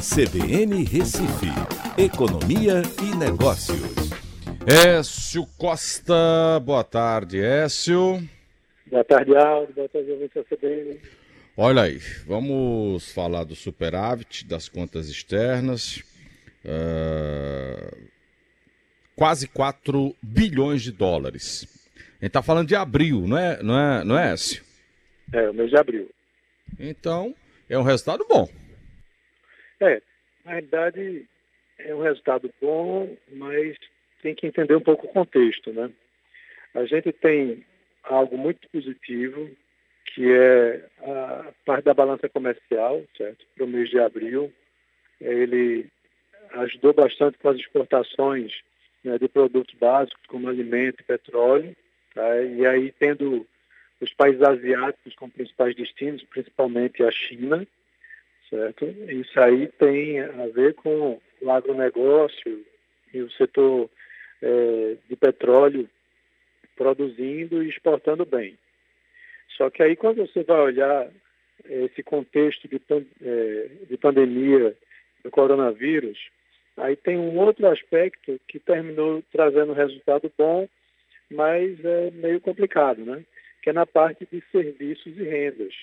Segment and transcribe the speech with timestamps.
[0.00, 1.52] CBN Recife,
[1.98, 4.08] Economia e Negócios.
[4.66, 8.26] Écio Costa, boa tarde, Écio.
[8.86, 9.74] Boa tarde, Aldo.
[9.74, 10.98] Boa tarde, ouvintes da CBN.
[11.54, 16.02] Olha aí, vamos falar do superávit, das contas externas.
[16.64, 18.08] Uh,
[19.14, 21.68] quase 4 bilhões de dólares.
[21.96, 24.64] A gente está falando de abril, não é, não é, não é, Écio?
[25.30, 26.08] É, o mês de abril.
[26.78, 27.34] Então,
[27.68, 28.48] é um resultado bom.
[29.80, 30.02] É,
[30.44, 31.26] na realidade,
[31.78, 33.76] é um resultado bom, mas
[34.22, 35.90] tem que entender um pouco o contexto, né?
[36.74, 37.64] A gente tem
[38.04, 39.50] algo muito positivo,
[40.06, 43.44] que é a parte da balança comercial, certo?
[43.54, 44.52] Para o mês de abril.
[45.20, 45.86] Ele
[46.52, 48.52] ajudou bastante com as exportações
[49.04, 51.76] né, de produtos básicos, como alimento e petróleo.
[52.14, 52.42] Tá?
[52.42, 53.46] E aí, tendo
[54.00, 57.66] os países asiáticos como principais destinos, principalmente a China,
[58.50, 58.84] certo?
[59.08, 62.64] Isso aí tem a ver com o agronegócio
[63.14, 63.88] e o setor
[64.42, 65.88] é, de petróleo
[66.76, 68.58] produzindo e exportando bem.
[69.56, 71.08] Só que aí quando você vai olhar
[71.68, 72.80] esse contexto de,
[73.22, 74.76] é, de pandemia
[75.22, 76.18] do coronavírus,
[76.76, 80.68] aí tem um outro aspecto que terminou trazendo resultado bom,
[81.30, 83.24] mas é meio complicado, né?
[83.62, 85.74] que é na parte de serviços e rendas.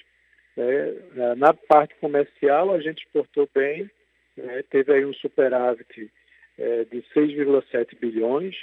[0.58, 3.89] É, na parte comercial, a gente exportou bem,
[4.36, 4.63] né?
[4.69, 6.11] teve aí um superávit
[6.58, 8.55] é, de 6,7 bilhões,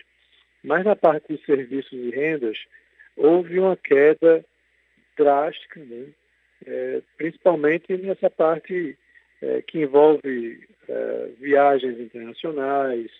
[0.63, 2.59] mas na parte de serviços e rendas,
[3.17, 4.45] houve uma queda
[5.17, 6.07] drástica, né?
[6.67, 8.99] é, principalmente nessa parte
[9.41, 13.11] é, que envolve é, viagens internacionais,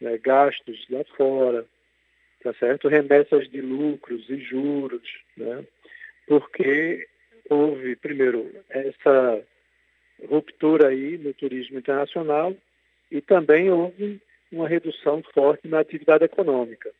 [0.00, 0.18] né?
[0.18, 1.64] gastos lá fora,
[2.42, 2.88] tá certo?
[2.88, 5.02] Remessas de lucros e juros,
[5.36, 5.64] né?
[6.26, 7.06] Porque
[7.52, 9.42] houve, primeiro, essa
[10.28, 12.54] ruptura aí no turismo internacional
[13.10, 16.90] e também houve uma redução forte na atividade econômica.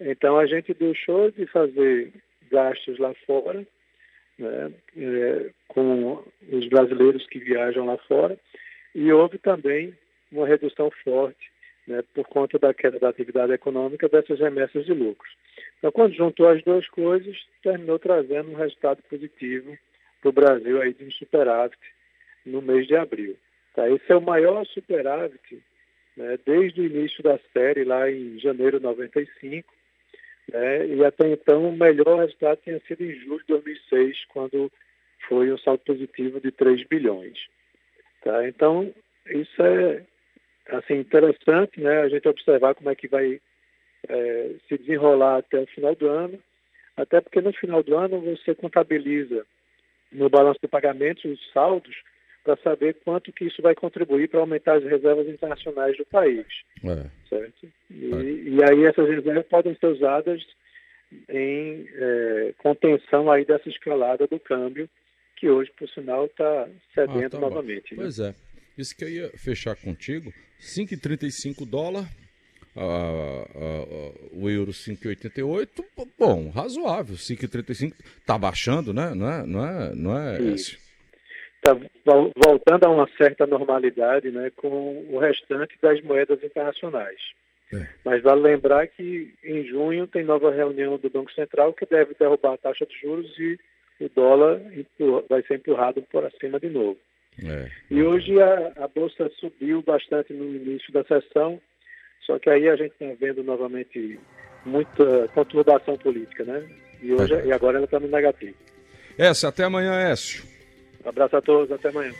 [0.00, 2.12] Então, a gente deixou de fazer
[2.50, 3.66] gastos lá fora,
[4.38, 8.38] né, é, com os brasileiros que viajam lá fora,
[8.94, 9.94] e houve também
[10.30, 11.47] uma redução forte
[11.88, 15.32] né, por conta da queda da atividade econômica dessas remessas de lucros.
[15.78, 19.76] Então, quando juntou as duas coisas, terminou trazendo um resultado positivo
[20.20, 21.80] para o Brasil aí de um superávit
[22.44, 23.36] no mês de abril.
[23.74, 23.88] Tá?
[23.88, 25.62] Esse é o maior superávit
[26.16, 29.72] né, desde o início da série, lá em janeiro de 95,
[30.52, 34.70] né, e até então o melhor resultado tinha sido em julho de 2006, quando
[35.28, 37.38] foi um saldo positivo de 3 bilhões.
[38.22, 38.46] Tá?
[38.48, 38.92] Então,
[39.26, 40.02] isso é
[40.68, 43.40] assim, interessante né, a gente observar como é que vai
[44.08, 46.38] é, se desenrolar até o final do ano,
[46.96, 49.44] até porque no final do ano você contabiliza
[50.12, 51.96] no balanço de pagamentos os saldos
[52.44, 56.46] para saber quanto que isso vai contribuir para aumentar as reservas internacionais do país.
[56.82, 57.06] É.
[57.28, 57.68] Certo?
[57.90, 58.22] E, é.
[58.22, 60.42] e, aí essas reservas podem ser usadas
[61.28, 64.88] em é, contenção aí dessa escalada do câmbio,
[65.36, 67.94] que hoje, por sinal, está cedendo ah, tá novamente.
[67.94, 68.02] Né?
[68.02, 68.34] Pois é.
[68.78, 70.32] Isso que eu ia fechar contigo.
[70.60, 72.04] 5,35 dólar.
[72.76, 72.80] Uh,
[73.58, 75.84] uh, uh, o euro 5,88,
[76.16, 79.12] bom, razoável, 5,35, está baixando, né?
[79.16, 80.38] Não é, não é, não é.
[80.38, 81.74] Está
[82.36, 87.18] voltando a uma certa normalidade né, com o restante das moedas internacionais.
[87.72, 87.86] É.
[88.04, 92.54] Mas vale lembrar que em junho tem nova reunião do Banco Central que deve derrubar
[92.54, 93.58] a taxa de juros e
[94.00, 94.60] o dólar
[95.28, 96.98] vai ser empurrado por acima de novo.
[97.44, 97.70] É.
[97.90, 101.60] E hoje a, a, Bolsa subiu bastante no início da sessão,
[102.26, 104.18] só que aí a gente está vendo novamente
[104.64, 106.68] muita conturbação política, né?
[107.00, 107.46] E, hoje, é.
[107.46, 108.56] e agora ela está no negativo.
[109.16, 110.44] Essa, até amanhã, Écio.
[111.04, 112.12] Um abraço a todos, até amanhã.